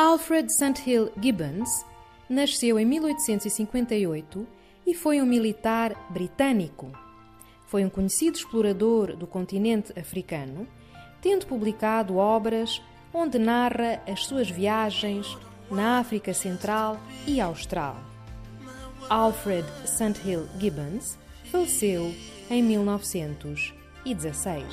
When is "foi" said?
4.94-5.20, 7.66-7.84